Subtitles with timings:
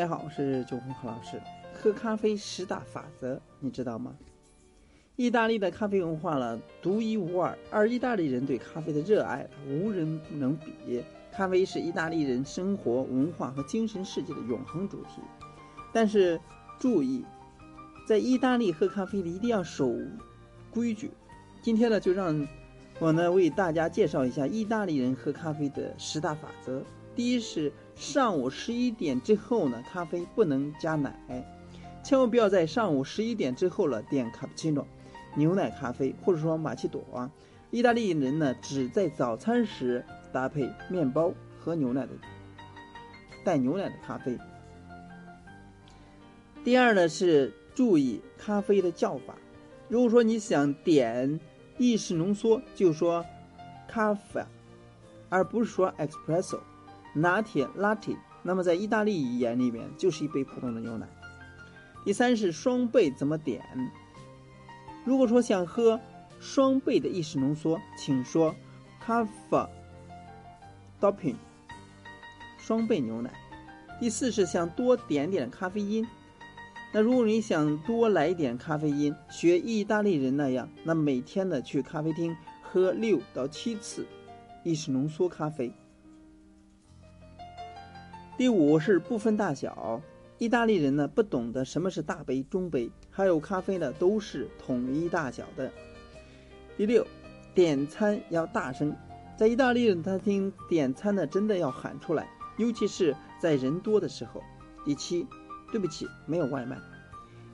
[0.00, 1.38] 大家好，我是九红何老师。
[1.74, 4.16] 喝咖啡十大法则，你知道吗？
[5.16, 11.04] 意大利的咖啡文化呢，独一无二，而意大利人对咖啡的热爱无人能比。
[11.30, 15.20] 咖啡是意大利人生活、文化和精神世界的永恒主题。
[15.92, 16.40] 但是
[16.78, 17.22] 注意，
[18.06, 19.94] 在意大利喝咖啡的一定要守
[20.70, 21.10] 规矩。
[21.60, 22.48] 今天呢，就让
[23.00, 26.82] 我呢为大家介绍一下意大利人喝咖啡的十大法则。
[27.20, 31.14] 第一是上午十一点之后呢，咖啡不能加奶，
[32.02, 34.86] 千万不要在上午十一点之后了点卡布奇诺、
[35.34, 37.30] 牛奶咖啡或者说玛奇朵啊。
[37.70, 40.02] 意大利人呢只在早餐时
[40.32, 42.12] 搭配面包和牛奶的
[43.44, 44.38] 带牛奶的咖啡。
[46.64, 49.34] 第二呢是注意咖啡的叫法，
[49.88, 51.38] 如果说你想点
[51.76, 53.22] 意式浓缩，就说
[53.86, 54.42] 咖啡，
[55.28, 56.60] 而不是说 espresso。
[57.14, 61.08] 拿铁 （latte），那么在意大利语言里面就是一杯普通的牛奶。
[62.04, 63.62] 第三是双倍怎么点？
[65.04, 66.00] 如果说想喝
[66.38, 68.54] 双倍的意式浓缩，请说
[69.06, 69.70] c a f f e
[71.00, 71.36] dopping”，
[72.58, 73.30] 双倍牛奶。
[73.98, 76.06] 第四是想多点点咖啡因，
[76.92, 84.06] 那如果你想多来一点咖啡因，学意大利人那样，那每天呢去咖啡厅喝六到七次
[84.64, 85.70] 意式浓缩咖啡。
[88.40, 90.00] 第五是不分大小，
[90.38, 95.70] 意大利人呢不懂得什么是大杯、中杯，还有咖啡呢都是统一大小的。
[96.74, 97.06] 第六，
[97.54, 98.96] 点餐要大声，
[99.36, 104.42] 在意大利人餐厅点餐呢真的要喊出来，尤其是在人多的时候。
[104.86, 105.26] 第七，
[105.70, 106.78] 对不起，没有外卖。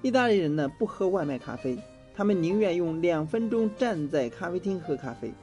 [0.03, 1.77] 意大利人呢不喝外卖咖啡，
[2.15, 5.35] 他们宁愿用两分钟站在咖啡厅喝咖啡。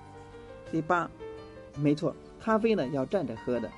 [0.72, 1.11] 第八，
[1.75, 3.69] 没错，咖啡呢要站着喝的。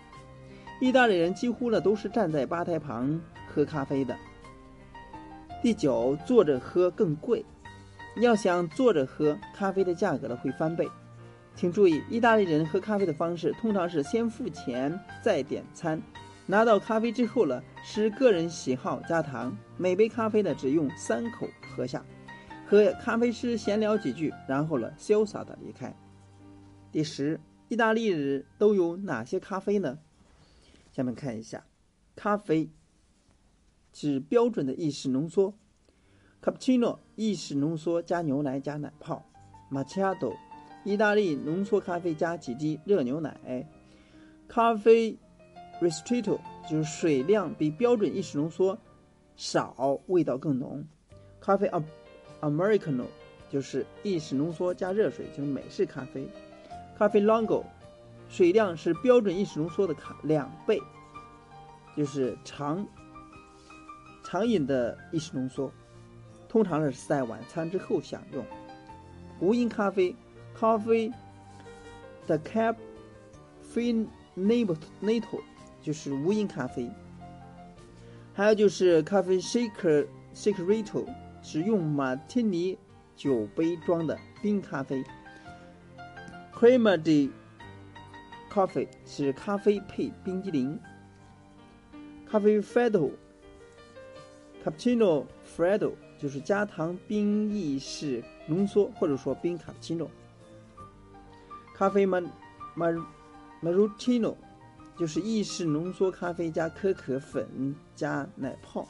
[0.81, 4.16] 意大利人几乎呢都是站在吧台旁喝咖啡的。
[5.61, 7.44] 第九，坐着喝更贵，
[8.17, 10.88] 要想坐着喝咖啡的价格呢会翻倍。
[11.55, 16.01] 请注意，意大利人喝咖啡的方式通常是先付钱再点餐，
[16.45, 22.03] 拿到咖啡之后呢是个人喜好加糖，每杯咖啡呢只用三口喝下，
[22.67, 25.95] 和咖啡师闲聊几句，然后呢潇洒的离开。
[26.91, 27.39] 第十，
[27.69, 29.97] 意大利人都有哪些咖啡呢？
[30.95, 31.66] 下面看一下，
[32.16, 32.69] 咖啡
[33.91, 35.53] 是标准的意式浓缩
[36.41, 39.29] ，cappuccino 意式浓缩加牛奶加奶泡
[39.69, 40.33] ，macchiato
[40.85, 43.67] 意大利浓缩咖啡加几滴热牛奶，
[44.47, 45.19] 咖啡
[45.81, 46.39] ristretto
[46.72, 48.77] 就是水量比标准意式浓缩
[49.35, 50.81] 少，味道更浓，
[51.41, 51.69] 咖啡
[52.39, 53.03] americano
[53.50, 56.25] 就是意式浓缩加热水，就是美式咖啡，
[56.97, 57.66] 咖啡 longo。
[58.28, 60.81] 水量是标准意式浓缩的卡两倍，
[61.96, 62.86] 就是常
[64.24, 65.72] 常饮的意式浓缩，
[66.50, 68.44] 通常是在晚餐之后享用。
[69.40, 70.16] 无因咖啡
[70.58, 71.13] ，coffee
[72.25, 74.78] the caffeinated
[75.81, 76.90] 就是无因咖啡。
[78.34, 81.06] 还有就是咖啡 shaker shakerito
[81.42, 82.78] 是用马提尼
[83.16, 85.03] 酒杯装的冰咖啡。
[86.59, 87.31] c r e m a d e
[88.55, 90.79] Coffee 是咖啡配冰激凌。
[92.25, 100.09] 咖啡 Freddo，Cappuccino Freddo 就是加糖冰意式浓缩，或者说冰卡布奇诺。
[101.75, 102.25] 咖啡 mar
[102.77, 103.05] mar
[103.61, 104.33] Marutino
[104.97, 108.88] 就是意式浓缩咖啡加可可粉加奶泡。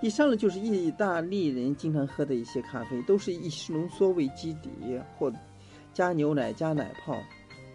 [0.00, 4.70] 以上呢就是意大利人经常喝的一些咖啡，都是意式浓缩为基底，
[5.18, 5.32] 或
[5.92, 7.20] 加牛奶加奶泡。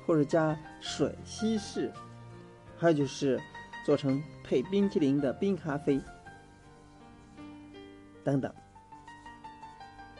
[0.05, 1.91] 或者加水稀释，
[2.77, 3.39] 还有就是
[3.85, 5.99] 做成配冰淇淋的冰咖啡
[8.23, 8.53] 等等。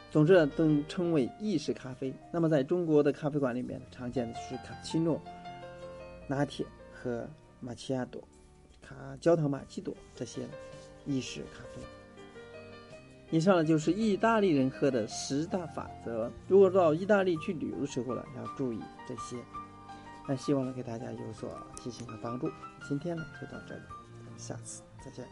[0.09, 2.13] 总之都称为意式咖啡。
[2.31, 5.21] 那么在中国的咖啡馆里面，常见的就是卡布奇诺、
[6.25, 7.29] 拿铁和
[7.59, 8.23] 玛奇亚朵、
[8.81, 10.47] 卡焦糖玛奇朵这些
[11.05, 11.81] 意式咖啡。
[13.29, 16.31] 以上呢就是意大利人喝的十大法则。
[16.47, 19.35] 如果到意大利去旅游的时候呢，要注意这些。
[20.27, 22.49] 那希望能给大家有所提醒和帮助。
[22.87, 23.81] 今天呢就到这里，
[24.37, 25.25] 下次再见。